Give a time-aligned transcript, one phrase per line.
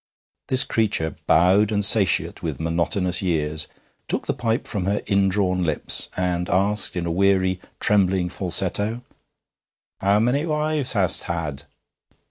[0.47, 3.67] This creature, bowed and satiate with monotonous years,
[4.07, 9.03] took the pipe from her indrawn lips, and asked in a weary, trembling falsetto:
[9.99, 11.65] 'How many wives hast had?'